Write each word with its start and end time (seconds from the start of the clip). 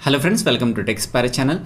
Hello 0.00 0.18
friends 0.18 0.44
welcome 0.44 0.70
to 0.74 0.80
టెక్స్పారే 0.80 1.30
channel 1.34 1.58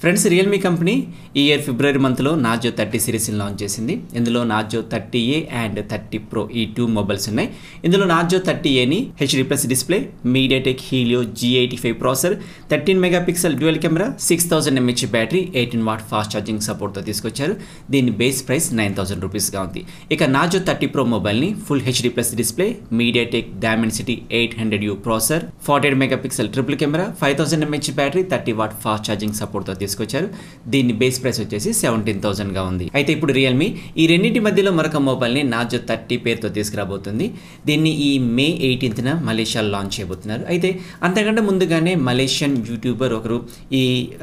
friends 0.00 0.24
Realme 0.32 0.58
company 0.64 0.92
ఈ 1.40 1.42
year 1.44 1.62
ఫిబ్రవరి 1.66 2.00
మంత్లో 2.04 2.32
నాజో 2.44 2.70
థర్టీ 2.78 2.98
సిరీస్ని 3.04 3.34
లాంచ్ 3.40 3.56
చేసింది. 3.62 3.94
ఇందులో 4.18 4.40
Narzo 4.50 4.80
thirty 4.92 5.20
A 5.36 5.38
and 5.62 5.80
thirty 5.92 6.18
pro 6.30 6.42
ఈ 6.60 6.62
టూ 6.76 6.84
మొబైల్స్ 6.96 7.26
ఉన్నాయి. 7.30 7.48
ఇందులో 7.86 8.04
నాజో 8.12 8.38
థర్టీ 8.48 8.70
ఏని 8.82 8.98
HD 9.20 9.44
plus 9.48 9.64
display 9.72 9.98
MediaTek 10.34 10.82
Helio 10.90 11.22
G 11.40 11.50
eighty 11.62 11.78
five 11.82 11.96
processor 12.02 12.36
thirteen 12.72 13.00
megapixel 13.06 13.56
dual 13.62 13.80
camera 13.84 14.06
six 14.28 14.46
thousand 14.52 14.80
mAh 14.82 15.04
battery 15.16 15.42
eighteen 15.62 15.84
watt 15.88 16.04
fast 16.12 16.32
charging 16.36 16.62
సపోర్ట్తో 16.68 17.02
తీసుకొచ్చారు. 17.08 17.56
దీని 17.94 18.14
base 18.22 18.40
price 18.50 18.68
nine 18.82 18.94
thousand 19.00 19.26
రూపీస్గా 19.28 19.60
ఉంది. 19.68 19.82
ఇక 20.16 20.22
నాజో 20.36 20.62
థర్టీ 20.70 20.90
ప్రో 20.96 21.06
మొబైల్ని 21.14 21.50
full 21.66 21.84
HD 21.88 22.12
plus 22.16 22.32
display 22.42 22.68
MediaTek 23.02 23.50
Dimensity 23.66 24.18
eight 24.40 24.56
hundred 24.62 24.86
U 24.90 24.96
processor 25.08 25.44
forty 25.68 25.88
eight 25.90 26.00
megapixel 26.04 26.52
triple 26.56 26.78
camera 26.84 27.08
five 27.22 27.36
thousand 27.42 27.66
mAh 27.68 27.92
battery 28.00 28.24
thirty 28.34 28.54
watt 28.62 28.76
fast 28.86 29.06
charging 29.10 29.38
సపోర్ట్తో 29.42 29.74
తీసుకొచ్చారు. 29.88 30.30
దీని 30.74 30.94
బేస్ 31.02 31.20
ప్రైస్ 31.24 31.40
వచ్చేసి 31.44 31.72
seventeen 31.82 32.22
థౌసండ్గా 32.26 32.64
ఉంది. 32.70 32.86
అయితే 32.98 33.10
ఇప్పుడు 33.16 33.32
రియల్మీ 33.40 33.68
ఈ 34.02 34.06
రెండింటి 34.12 34.40
మధ్యలో 34.46 34.72
మరొక 34.78 34.98
మొబైల్ని 35.10 35.42
నాజో 35.54 35.78
థర్టీ 35.90 36.16
పేరుతో 36.24 36.48
తీసుకురాబోతుంది. 36.56 37.26
దీన్ని 37.68 37.92
ఈ 38.08 38.10
మే 38.36 38.48
ఎయిటీన్త్న 38.68 39.12
మలేషియాలో 39.28 39.70
లాంచ్ 39.74 39.94
చేయబోతున్నారు. 39.96 40.42
అయితే 40.52 40.68
అంతకంటే 41.06 41.42
ముందుగానే 41.48 41.92
మలేషియన్ 42.08 42.56
యూట్యూబర్ 42.70 43.12
ఒకరు 43.18 43.38
ఈ 43.80 43.82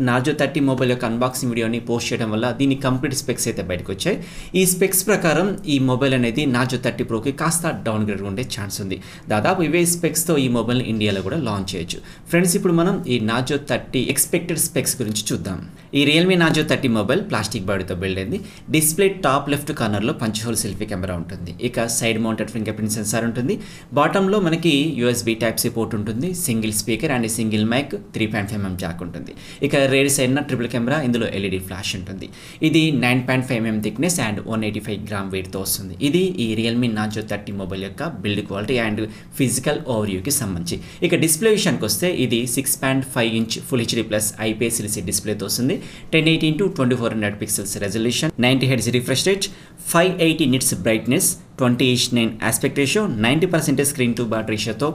నాజో 0.10 0.34
థర్టీ 0.42 0.62
మొబైల్ 0.70 0.92
యొక్క 0.94 1.06
అన్బాక్సింగ్ 1.12 1.52
వీడియోని 1.54 1.80
పోస్ట్ 1.90 2.08
చేయడం 2.12 2.30
వల్ల 2.36 2.46
దీని 2.60 2.76
కంప్లీట్ 2.88 3.16
స్పెక్స్ 3.22 3.46
అయితే 3.50 3.64
బయటకు 3.72 3.90
వచ్చాయి. 3.96 4.18
ఈ 4.60 4.64
స్పెక్స్ 4.74 5.02
ప్రకారం 5.10 5.48
ఈ 5.74 5.78
మొబైల్ 5.90 6.16
అనేది 6.20 6.46
నాజో 6.56 6.80
థర్టీ 6.86 7.06
ప్రోకి 7.12 7.34
కాస్త 7.42 7.74
డౌన్ 7.88 8.06
గ్రేడ్ 8.10 8.24
ఉండే 8.32 8.46
ఛాన్స్ 8.56 8.78
ఉంది. 8.84 9.00
దాదాపు 9.34 9.62
ఇవే 9.70 9.84
స్పెక్స్తో 9.96 10.36
ఈ 10.46 10.48
మొబైల్ 10.58 10.82
ఇండియాలో 10.94 11.24
కూడా 11.28 11.40
లాంచ్ 11.48 11.70
చేయొచ్చు. 11.74 12.00
ఫ్రెండ్స్ 12.30 12.56
ఇప్పుడు 12.60 12.76
మనం 12.82 12.96
ఈ 13.14 13.18
నాజో 13.32 13.58
థర్టీ 13.72 14.04
ఎక్స్పెక్టెడ్ 14.14 14.62
స్పెక్స్ 14.68 14.96
గురించి 15.02 15.24
చూద్దాం. 15.32 15.55
ఈ 16.00 16.02
Realme 16.10 16.36
Narzo 16.42 16.62
thirty 16.70 16.90
mobile 16.96 17.22
plastic 17.32 17.66
బాడీతో 17.68 17.96
build 18.02 18.20
అయింది. 18.22 18.38
డిస్ప్లే 18.76 19.08
టాప్ 19.26 19.46
లెఫ్ట్ 19.52 19.72
కార్నర్లో 19.80 20.14
పంచహోల్ 20.22 20.58
సెల్ఫీ 20.62 20.86
కెమెరా 20.92 21.14
ఉంటుంది. 21.22 21.52
ఇక 21.68 21.86
side 21.98 22.20
mounted 22.26 22.52
finger 22.54 22.76
print 22.78 22.94
sensor 22.98 23.26
ఉంటుంది 23.30 23.56
బాటంలో 24.00 24.38
మనకి 24.48 24.74
యూఎస్బి 25.02 25.36
టైప్ 25.44 25.60
సి 25.64 25.70
పోర్ట్ 25.78 25.94
ఉంటుంది. 26.00 26.30
Single 26.48 26.74
speaker 26.82 27.14
and 27.18 27.28
single 27.38 27.66
mic 27.74 27.94
three 28.16 28.26
point 28.34 28.50
five 28.52 28.62
mm 28.62 28.76
jack 28.84 29.04
ఉంటుంది. 29.06 29.34
ఇక 29.68 29.76
రేడ్ 29.94 30.12
సైడ్న 30.18 30.44
ట్రిపుల్ 30.50 30.70
కెమెరా 30.74 30.98
ఇందులో 31.08 31.30
ఎల్ఈడి 31.40 31.62
ఫ్లాష్ 31.70 31.92
ఉంటుంది. 32.00 32.30
ఇది 32.70 32.84
nine 33.06 33.22
point 33.30 33.48
five 33.52 33.62
mm 33.62 33.80
thickness 33.88 34.20
and 34.28 34.42
one 34.52 34.66
eighty 34.70 34.84
five 34.88 35.00
gram 35.12 35.30
వెయిట్తో 35.36 35.62
వస్తుంది. 35.66 35.96
ఇది 36.10 36.24
ఈ 36.46 36.50
రియల్మీ 36.62 36.90
నాజో 36.98 37.24
థర్టీ 37.32 37.56
మొబైల్ 37.62 37.86
యొక్క 37.90 38.04
బిల్డ్ 38.26 38.44
క్వాలిటీ 38.52 38.78
అండ్ 38.88 39.02
ఫిజికల్ 39.40 39.82
ఓవర్వ్యూకి 39.96 40.36
సంబంధించి. 40.42 40.80
ఇక 41.06 41.16
డిస్ప్లే 41.26 41.52
విషయానికి 41.58 41.86
వస్తే 41.90 42.10
ఇది 42.26 42.42
six 42.58 42.78
point 42.84 43.08
five 43.16 43.32
inch 43.42 43.58
full 43.70 43.84
HD 43.86 44.06
plus 44.12 44.30
IPS 44.50 44.82
LC 44.84 45.04
డిస్ప్లేతో 45.12 45.45
వస్తుంది. 45.48 45.78
Ten 46.14 46.30
eighty 46.34 46.48
into 46.54 46.68
twenty 46.78 46.98
four 47.02 47.14
hundred 47.16 47.38
pixels 47.42 47.74
resolution 47.86 48.32
ninety 48.48 48.68
hertz 48.72 48.90
refresh 48.98 49.26
rate 49.30 49.48
five 49.94 50.14
eighty 50.28 50.48
nits 50.54 50.74
brightness 50.88 51.30
twenty 51.60 51.86
each 51.94 52.08
nine 52.18 52.32
aspect 52.50 52.80
ratio 52.82 53.04
ninety 53.26 53.48
percentage 53.54 53.90
screen 53.92 54.16
to 54.20 54.24
body 54.34 54.50
రేషియోతో 54.54 54.88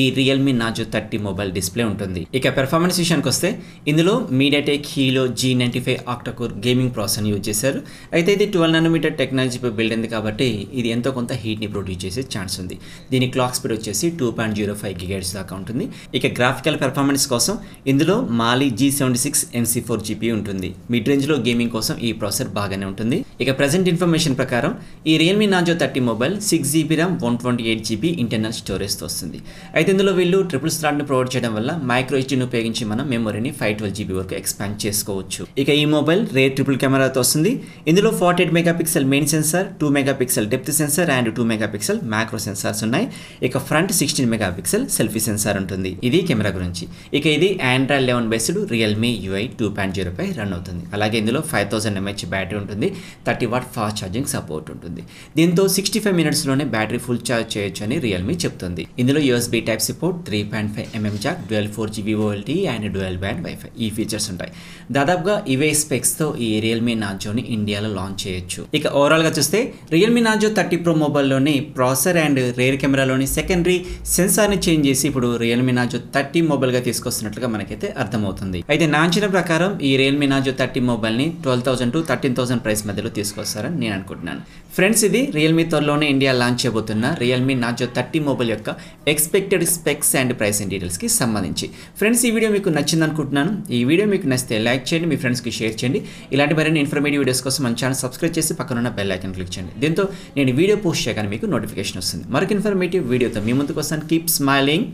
ఈ 0.00 0.02
Realme 0.18 0.52
Narzo 0.60 0.84
thirty 0.94 1.18
mobile 1.26 1.50
display 1.58 1.84
ఉంటుంది. 1.90 2.20
ఇక 2.38 2.46
performance 2.58 2.98
విషయానికి 3.02 3.28
వస్తే 3.32 3.48
ఇందులో 3.90 4.14
MediaTek 4.40 4.86
Helio 4.94 5.24
G 5.40 5.50
ninety 5.62 5.80
five 5.86 6.00
octa core 6.14 6.52
gaming 6.66 6.92
ప్రాసెస్ని 6.96 7.30
use 7.32 7.44
చేశారు. 7.48 7.80
అయితే 8.16 8.30
ఇది 8.36 8.46
ట్వెల్వ్ 8.54 8.74
నానోమీటర్ 8.76 9.14
టెక్నాలజీపై 9.20 9.70
బిల్డ్ 9.78 9.94
అయింది 9.96 10.10
కాబట్టి 10.14 10.48
ఇది 10.80 10.88
ఎంతో 10.96 11.12
కొంత 11.18 11.32
హీట్ని 11.42 11.68
ప్రొడ్యూస్ 11.74 12.00
చేసే 12.04 12.24
ఛాన్స్ 12.34 12.56
ఉంది. 12.62 12.78
దీని 13.12 13.28
క్లాక్ 13.34 13.56
స్పీడ్ 13.58 13.74
వచ్చేసి 13.76 14.08
two 14.20 14.28
point 14.38 14.56
zero 14.60 14.74
five 14.82 14.96
gigahertz 15.02 15.32
దాకా 15.38 15.52
ఉంటుంది. 15.60 15.86
ఇక 16.20 16.26
గ్రాఫికల్ 16.38 16.78
పెర్ఫార్మెన్స్ 16.84 17.26
కోసం 17.34 17.54
ఇందులో 17.92 18.16
Mali 18.42 18.68
G 18.80 18.90
seventy 18.98 19.22
six 19.26 19.44
MC 19.60 19.82
four 19.88 20.02
GP 20.08 20.30
ఉంటుంది. 20.38 20.70
మిడ్ 20.94 21.10
రేంజ్లో 21.12 21.36
గేమింగ్ 21.48 21.74
కోసం 21.76 21.94
ఈ 22.08 22.12
ప్రాసెసర్ 22.22 22.52
బాగానే 22.60 22.86
ఉంటుంది. 22.92 23.18
ఇక 23.44 23.50
ప్రజెంట్ 23.60 23.90
ఇన్ఫర్మేషన్ 23.94 24.36
ప్రకారం 24.40 24.72
ఈ 25.10 25.16
Realme 25.24 25.48
Narzo 25.54 25.76
thirty 25.82 26.01
mobile 26.10 26.34
six 26.48 26.70
GB 26.74 26.96
RAM 27.00 27.14
one 27.24 27.36
twenty 27.42 27.64
eight 27.70 27.84
GB 27.88 28.10
internal 28.22 28.54
స్టోరేజ్తో 28.60 29.04
వస్తుంది. 29.08 29.38
అయితే 29.76 29.88
ఇందులో 29.94 30.12
వీళ్ళు 30.18 30.38
ట్రిపుల్ 30.50 30.72
స్లాట్ని 30.76 31.04
ప్రొవైడ్ 31.10 31.30
చేయడం 31.34 31.52
వల్ల 31.58 31.70
మైక్రో 31.90 32.16
హెచ్డీని 32.20 32.44
ఉపయోగించి 32.48 32.82
మనం 32.92 33.04
మెమొరీని 33.14 33.52
ఫైవ్ 33.60 33.74
ట్వెల్వ్ 33.78 33.96
జీబీ 33.98 34.14
వరకు 34.18 34.36
ఎక్స్పాండ్ 34.40 34.76
చేసుకోవచ్చు. 34.84 35.42
ఇక 35.64 35.70
ఈ 35.82 35.84
మొబైల్ 35.96 36.22
రే 36.38 36.44
ట్రిపుల్ 36.56 36.78
కెమెరాతో 36.84 37.20
వస్తుంది. 37.24 37.52
ఇందులో 37.92 38.12
forty 38.20 38.42
eight 38.44 38.54
mega 38.58 38.74
pixel 38.80 39.08
main 39.14 39.28
sensor 39.34 39.68
two 39.82 39.88
mega 39.96 40.14
pixel 40.20 40.48
depth 40.54 40.72
sensor 40.80 41.12
and 41.16 41.30
two 41.38 41.44
mega 41.52 41.68
pixel 41.74 42.00
macro 42.14 42.40
sensors 42.46 42.82
ఉన్నాయి. 42.88 43.06
ఇక 43.48 43.58
front 43.70 43.92
sixteen 44.00 44.30
mega 44.34 44.50
pixel 44.58 44.86
selfie 44.98 45.22
sensor 45.28 45.58
ఉంటుంది. 45.62 45.92
ఇది 46.10 46.20
కెమెరా 46.30 46.52
గురించి. 46.58 46.84
ఇక 47.18 47.26
ఇది 47.36 47.48
Android 47.72 48.06
eleven 48.10 48.28
based 48.32 48.60
Realme 48.74 49.12
UI 49.26 49.44
two 49.60 49.68
point 49.76 49.94
zero 49.98 50.12
పై 50.18 50.26
run 50.38 50.52
అవుతుంది. 50.56 50.84
అలాగే 50.96 51.16
ఇందులో 51.22 51.42
ఫైవ్ 51.52 51.68
థౌసండ్ 51.72 51.98
ఎంహెచ్ 52.02 52.24
బ్యాటరీ 52.34 52.58
ఉంటుంది. 52.62 52.88
Thirty 53.26 53.46
watt 53.52 53.66
fast 53.76 53.98
charging 54.02 54.28
support 54.34 54.68
ఉంటుంది. 54.74 55.02
దీంతో 55.38 55.64
సిక్స్టీ 55.92 56.04
ఫైవ్ 56.04 56.18
మినిట్స్లోనే 56.18 56.64
బ్యాటరీ 56.74 56.98
ఫుల్ 57.06 57.18
ఛార్జ్ 57.28 57.48
చేయొచ్చు 57.54 57.80
అని 57.86 57.96
రియల్మీ 58.04 58.34
చెప్తుంది. 58.42 58.82
ఇందులో 59.02 59.20
USB 59.26 59.58
type 59.66 59.82
support 59.86 60.20
three 60.28 60.38
point 60.52 60.70
five 60.76 60.86
mm 60.98 61.16
jack 61.24 61.40
dual 61.50 61.68
four 61.74 61.90
G 61.96 62.14
VoLTE 62.26 62.56
and 62.72 62.86
dual 62.94 63.18
band 63.24 63.42
wifi 63.46 63.70
ఈ 63.84 63.86
features 63.96 64.28
ఉంటాయి. 64.32 64.52
దాదాపుగా 64.96 65.34
ఇవే 65.54 65.68
స్పెక్స్తో 65.80 66.28
ఈ 66.46 66.48
రియల్మీ 66.66 66.94
నాజోని 67.02 67.42
ఇండియాలో 67.56 67.90
లాంచ్ 67.98 68.16
చేయొచ్చు. 68.24 68.62
ఇక 68.78 68.84
ఓవరాల్గా 69.00 69.32
చూస్తే 69.38 69.60
రియల్మీ 69.96 70.22
నాజో 70.28 70.50
థర్టీ 70.58 70.78
ప్రో 70.86 70.94
మొబైల్లోని 71.02 71.54
ప్రాసెసర్ 71.76 72.20
అండ్ 72.24 72.40
రేర్ 72.60 72.78
కెమెరాలోని 72.84 73.26
సెకండరీ 73.36 73.76
సెన్సార్ని 74.14 74.58
చేంజ్ 74.68 74.88
చేసి 74.90 75.06
ఇప్పుడు 75.10 75.30
రియల్మీ 75.44 75.74
నాజో 75.80 76.00
థర్టీ 76.16 76.42
మొబైల్గా 76.52 76.82
తీసుకొస్తున్నట్లుగా 76.88 77.50
మనకైతే 77.56 77.90
అర్థమవుతుంది. 78.04 78.60
అయితే 78.72 78.88
నా 78.94 79.02
అంచనా 79.08 79.30
ప్రకారం 79.36 79.70
ఈ 79.90 79.92
రియల్మీ 80.04 80.28
నాజో 80.34 80.54
థర్టీ 80.62 80.82
మొబైల్ని 80.92 81.28
twelve 81.44 81.66
thousand 81.68 81.94
to 81.98 82.02
thirteen 82.12 82.38
thousand 82.40 82.64
price 82.66 82.84
మధ్యలో 82.90 83.12
తీసుకొస్తారని 83.20 83.78
నేను 83.84 83.96
అనుకుంటున్నాను. 84.00 84.42
ఫ్రెండ్స్ 84.78 85.04
ఇది 85.10 85.22
రియల్మీతో 85.38 85.78
త్వరలోనే 85.82 86.08
ఇండియా 86.14 86.32
లాంచ్ 86.40 86.58
చేయబోతున్న 86.62 87.04
రియల్మీ 87.20 87.54
నాజో 87.62 87.86
థర్టీ 87.96 88.18
మొబైల్ 88.26 88.50
యొక్క 88.52 88.70
ఎక్స్పెక్టెడ్ 89.12 89.64
స్పెక్స్ 89.72 90.12
అండ్ 90.20 90.32
ప్రైసింగ్ 90.40 90.70
డీటెయిల్స్కి 90.72 91.08
సంబంధించి. 91.16 91.66
ఫ్రెండ్స్ 91.98 92.22
ఈ 92.28 92.30
వీడియో 92.36 92.50
మీకు 92.56 92.70
నచ్చింది 92.76 93.04
అనుకుంటున్నాను 93.06 93.52
ఈ 93.76 93.80
వీడియో 93.90 94.06
మీకు 94.12 94.26
నచ్చితే 94.32 94.56
లైక్ 94.68 94.84
చేయండి 94.90 95.08
మీ 95.12 95.16
ఫ్రెండ్స్కి 95.22 95.52
షేర్ 95.58 95.74
చేయండి. 95.80 96.00
ఇలాంటి 96.34 96.56
మరిన్ని 96.58 96.80
ఇన్ఫర్మేటివ్ 96.84 97.20
వీడియోస్ 97.22 97.42
కోసం 97.46 97.62
మన 97.66 97.76
ఛానల్ 97.82 98.00
సబ్స్క్రైబ్ 98.04 98.34
చేసి 98.38 98.54
పక్కన 98.60 98.94
బెల్ 98.98 99.14
ఐకన్ 99.16 99.34
క్లిక్ 99.38 99.52
చేయండి. 99.56 99.74
దీంతో 99.84 100.04
నేను 100.38 100.54
వీడియో 100.60 100.78
పోస్ట్ 100.86 101.04
చేయగానే 101.06 101.30
మీకు 101.34 101.48
నోటిఫికేషన్ 101.54 102.00
వస్తుంది. 102.02 102.24
మరొక 102.36 102.52
ఇన్ఫర్మేటివ్ 102.58 103.04
వీడియోతో 103.14 103.42
మీ 103.48 103.54
ముందుకు 103.60 103.80
వస్తాను. 103.82 104.06
కీప్ 104.12 104.30
స్మైలింగ్ 104.38 104.86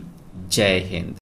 జై 0.57 0.73
హింద్ 0.91 1.17